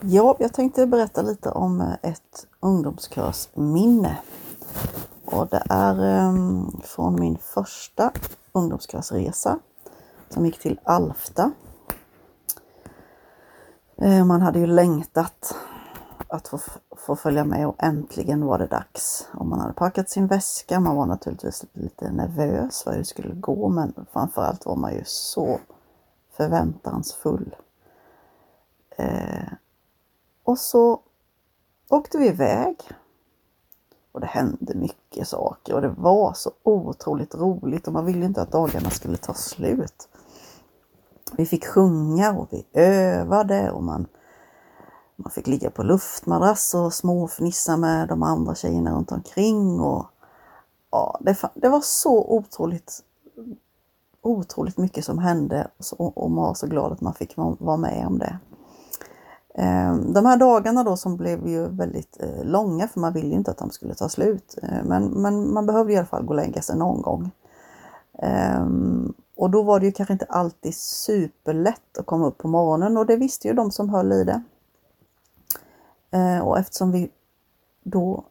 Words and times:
Ja, 0.00 0.36
jag 0.38 0.52
tänkte 0.52 0.86
berätta 0.86 1.22
lite 1.22 1.50
om 1.50 1.94
ett 2.02 2.46
ungdomskörsminne. 2.60 4.18
Och 5.24 5.48
det 5.48 5.62
är 5.68 6.26
um, 6.28 6.80
från 6.84 7.20
min 7.20 7.38
första 7.38 8.12
ungdomskörsresa 8.52 9.58
som 10.28 10.46
gick 10.46 10.58
till 10.58 10.80
Alfta. 10.84 11.52
Eh, 13.96 14.24
man 14.24 14.42
hade 14.42 14.58
ju 14.58 14.66
längtat 14.66 15.54
att 16.28 16.48
få, 16.48 16.58
få 16.96 17.16
följa 17.16 17.44
med 17.44 17.68
och 17.68 17.76
äntligen 17.78 18.46
var 18.46 18.58
det 18.58 18.66
dags. 18.66 19.28
Och 19.32 19.46
man 19.46 19.60
hade 19.60 19.72
packat 19.74 20.10
sin 20.10 20.26
väska, 20.26 20.80
man 20.80 20.96
var 20.96 21.06
naturligtvis 21.06 21.64
lite 21.72 22.12
nervös 22.12 22.82
för 22.82 22.90
hur 22.90 22.98
det 22.98 23.04
skulle 23.04 23.34
gå 23.34 23.68
men 23.68 23.94
framförallt 24.12 24.66
var 24.66 24.76
man 24.76 24.94
ju 24.94 25.02
så 25.04 25.60
förväntansfull. 26.36 27.56
Eh, 28.96 29.37
och 30.48 30.58
så 30.58 31.00
åkte 31.88 32.18
vi 32.18 32.26
iväg. 32.26 32.76
Och 34.12 34.20
det 34.20 34.26
hände 34.26 34.74
mycket 34.74 35.28
saker 35.28 35.74
och 35.74 35.82
det 35.82 35.88
var 35.88 36.32
så 36.32 36.50
otroligt 36.62 37.34
roligt 37.34 37.86
och 37.86 37.92
man 37.92 38.06
ville 38.06 38.26
inte 38.26 38.42
att 38.42 38.52
dagarna 38.52 38.90
skulle 38.90 39.16
ta 39.16 39.34
slut. 39.34 40.08
Vi 41.36 41.46
fick 41.46 41.66
sjunga 41.66 42.32
och 42.32 42.48
vi 42.50 42.66
övade 42.72 43.70
och 43.70 43.82
man, 43.82 44.06
man 45.16 45.30
fick 45.30 45.46
ligga 45.46 45.70
på 45.70 45.82
luftmadrass 45.82 46.74
och 46.74 46.94
småfnissa 46.94 47.76
med 47.76 48.08
de 48.08 48.22
andra 48.22 48.54
tjejerna 48.54 48.94
runt 48.94 49.12
omkring. 49.12 49.80
Och, 49.80 50.06
ja, 50.90 51.18
det, 51.20 51.38
det 51.54 51.68
var 51.68 51.80
så 51.80 52.24
otroligt 52.28 53.04
otroligt 54.22 54.78
mycket 54.78 55.04
som 55.04 55.18
hände 55.18 55.70
och 55.96 56.30
man 56.30 56.44
var 56.44 56.54
så 56.54 56.66
glad 56.66 56.92
att 56.92 57.00
man 57.00 57.14
fick 57.14 57.36
vara 57.36 57.76
med 57.76 58.06
om 58.06 58.18
det. 58.18 58.38
Eh, 59.54 59.94
de 59.94 60.26
här 60.26 60.36
dagarna 60.36 60.84
då 60.84 60.96
som 60.96 61.16
blev 61.16 61.48
ju 61.48 61.68
väldigt 61.68 62.16
eh, 62.20 62.44
långa 62.44 62.88
för 62.88 63.00
man 63.00 63.12
ville 63.12 63.34
inte 63.34 63.50
att 63.50 63.58
de 63.58 63.70
skulle 63.70 63.94
ta 63.94 64.08
slut. 64.08 64.58
Eh, 64.62 64.84
men, 64.84 65.04
men 65.04 65.52
man 65.52 65.66
behövde 65.66 65.92
i 65.92 65.96
alla 65.96 66.06
fall 66.06 66.24
gå 66.24 66.28
och 66.28 66.34
lägga 66.34 66.62
sig 66.62 66.76
någon 66.76 67.02
gång. 67.02 67.30
Och 69.36 69.50
då 69.50 69.62
var 69.62 69.80
det 69.80 69.86
ju 69.86 69.92
kanske 69.92 70.12
inte 70.12 70.24
alltid 70.24 70.74
superlätt 70.74 71.98
att 71.98 72.06
komma 72.06 72.26
upp 72.26 72.38
på 72.38 72.48
morgonen 72.48 72.96
och 72.96 73.06
det 73.06 73.16
visste 73.16 73.48
ju 73.48 73.54
de 73.54 73.70
som 73.70 73.88
höll 73.88 74.12
i 74.12 74.24
det. 74.24 74.42
Och 76.42 76.58
eftersom 76.58 76.92
vi 76.92 77.10
då 77.82 78.24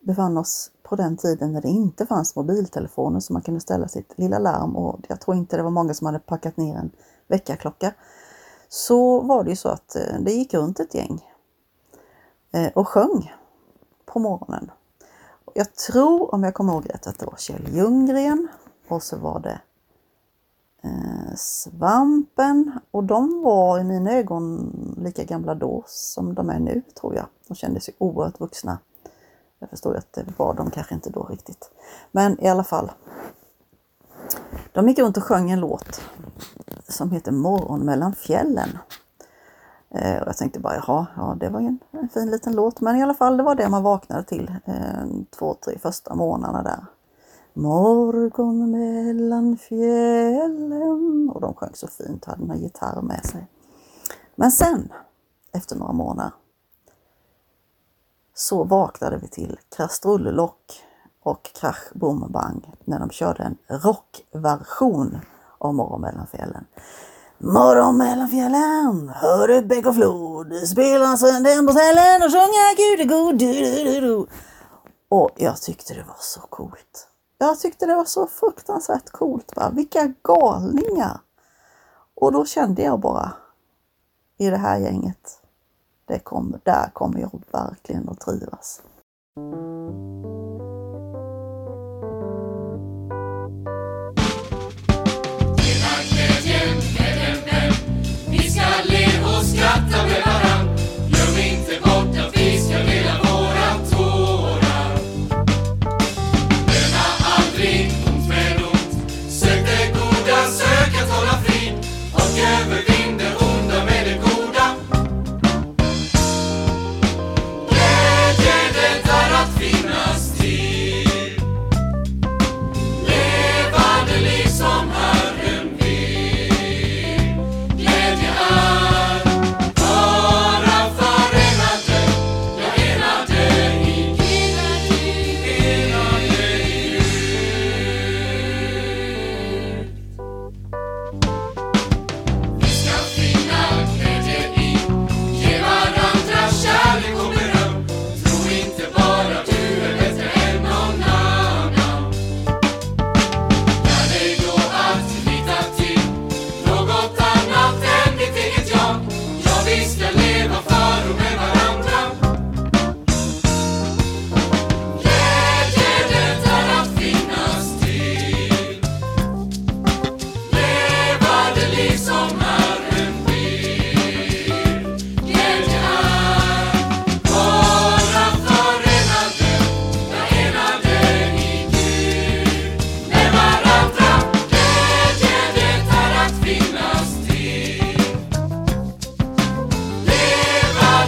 befann 0.00 0.38
oss 0.38 0.70
på 0.82 0.96
den 0.96 1.16
tiden 1.16 1.52
när 1.52 1.62
det 1.62 1.68
inte 1.68 2.06
fanns 2.06 2.36
mobiltelefoner 2.36 3.20
så 3.20 3.32
man 3.32 3.42
kunde 3.42 3.60
ställa 3.60 3.88
sitt 3.88 4.14
lilla 4.16 4.38
larm 4.38 4.76
och 4.76 5.00
jag 5.08 5.20
tror 5.20 5.36
inte 5.36 5.56
det 5.56 5.62
var 5.62 5.70
många 5.70 5.94
som 5.94 6.06
hade 6.06 6.18
packat 6.18 6.56
ner 6.56 6.76
en 6.76 6.90
väckarklocka 7.26 7.94
så 8.68 9.20
var 9.20 9.44
det 9.44 9.50
ju 9.50 9.56
så 9.56 9.68
att 9.68 9.96
eh, 9.96 10.20
det 10.20 10.32
gick 10.32 10.54
runt 10.54 10.80
ett 10.80 10.94
gäng 10.94 11.26
eh, 12.52 12.72
och 12.74 12.88
sjöng 12.88 13.32
på 14.06 14.18
morgonen. 14.18 14.70
Jag 15.54 15.74
tror, 15.74 16.34
om 16.34 16.44
jag 16.44 16.54
kommer 16.54 16.72
ihåg 16.72 16.90
rätt, 16.90 17.06
att 17.06 17.18
det 17.18 17.26
var 17.26 17.36
Kjell 17.36 17.74
Ljunggren 17.74 18.48
och 18.88 19.02
så 19.02 19.16
var 19.16 19.40
det 19.40 19.60
eh, 20.82 21.34
Svampen 21.36 22.78
och 22.90 23.04
de 23.04 23.42
var 23.42 23.78
i 23.78 23.84
mina 23.84 24.12
ögon 24.12 24.72
lika 24.98 25.24
gamla 25.24 25.54
då 25.54 25.84
som 25.86 26.34
de 26.34 26.50
är 26.50 26.58
nu 26.58 26.82
tror 27.00 27.14
jag. 27.14 27.26
De 27.48 27.54
kändes 27.54 27.88
ju 27.88 27.92
oerhört 27.98 28.40
vuxna. 28.40 28.78
Jag 29.58 29.70
förstår 29.70 29.94
att 29.94 30.12
det 30.12 30.24
var 30.36 30.54
de 30.54 30.70
kanske 30.70 30.94
inte 30.94 31.10
då 31.10 31.22
riktigt. 31.22 31.70
Men 32.12 32.40
i 32.40 32.48
alla 32.48 32.64
fall. 32.64 32.92
De 34.72 34.88
gick 34.88 34.98
runt 34.98 35.16
och 35.16 35.24
sjöng 35.24 35.50
en 35.50 35.60
låt 35.60 36.00
som 36.88 37.10
heter 37.10 37.32
Morgon 37.32 37.84
mellan 37.84 38.14
fjällen. 38.14 38.78
Eh, 39.90 40.22
och 40.22 40.28
jag 40.28 40.36
tänkte 40.36 40.60
bara, 40.60 40.74
jaha, 40.74 41.06
ja 41.16 41.36
det 41.40 41.48
var 41.48 41.60
ju 41.60 41.66
en, 41.66 41.78
en, 41.90 42.08
fin 42.08 42.30
liten 42.30 42.54
låt. 42.54 42.80
Men 42.80 42.96
i 42.96 43.02
alla 43.02 43.14
fall, 43.14 43.36
det 43.36 43.42
var 43.42 43.54
det 43.54 43.68
man 43.68 43.82
vaknade 43.82 44.24
till 44.24 44.52
eh, 44.64 45.06
två, 45.38 45.54
tre 45.54 45.78
första 45.78 46.14
månaderna 46.14 46.62
där. 46.62 46.84
Morgon 47.52 48.70
mellan 48.70 49.56
fjällen. 49.56 51.30
Och 51.34 51.40
de 51.40 51.54
sjöng 51.54 51.74
så 51.74 51.86
fint, 51.86 52.24
och 52.24 52.30
hade 52.30 52.52
en 52.52 52.58
gitarr 52.58 53.02
med 53.02 53.26
sig. 53.26 53.46
Men 54.34 54.52
sen, 54.52 54.92
efter 55.52 55.76
några 55.76 55.92
månader, 55.92 56.32
så 58.34 58.64
vaknade 58.64 59.18
vi 59.18 59.28
till 59.28 59.58
Krastrullelock 59.76 60.82
och 61.22 61.50
krasch, 61.60 61.92
Bom 61.94 62.32
Bang 62.32 62.74
när 62.84 62.98
de 62.98 63.10
körde 63.10 63.42
en 63.42 63.56
rockversion 63.78 65.18
av 65.58 65.74
Morgon 65.74 66.00
mellan 66.00 66.26
fjällen. 66.26 66.64
Morgon 67.38 67.96
mellan 67.96 68.28
fjällen, 68.28 69.08
hör 69.14 69.48
du 69.48 69.62
bäck 69.62 69.86
och 69.86 69.94
flod, 69.94 70.68
spelar 70.68 71.16
sönden 71.16 71.66
på 71.66 71.72
ställen 71.72 72.22
och 72.22 72.32
sjunger 72.32 72.76
Gud 72.76 73.00
är 73.00 73.18
god. 73.18 73.38
Du, 73.38 73.52
du, 73.84 74.00
du, 74.00 74.26
och 75.08 75.30
jag 75.36 75.62
tyckte 75.62 75.94
det 75.94 76.02
var 76.02 76.16
så 76.18 76.40
coolt. 76.40 77.08
Jag 77.38 77.58
tyckte 77.60 77.86
det 77.86 77.94
var 77.94 78.04
så 78.04 78.26
fruktansvärt 78.26 79.10
coolt. 79.10 79.54
Bara. 79.54 79.70
Vilka 79.70 80.12
galningar! 80.22 81.20
Och 82.14 82.32
då 82.32 82.44
kände 82.44 82.82
jag 82.82 83.00
bara 83.00 83.32
i 84.38 84.50
det 84.50 84.56
här 84.56 84.78
gänget, 84.78 85.40
det 86.04 86.18
kom, 86.18 86.60
där 86.64 86.90
kommer 86.92 87.20
jag 87.20 87.42
verkligen 87.52 88.08
att 88.08 88.20
trivas. 88.20 88.82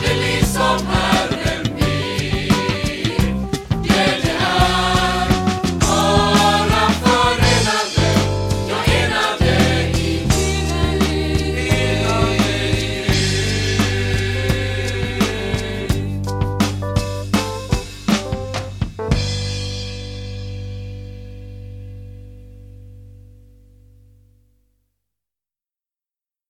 Hallelujah. 0.02 0.29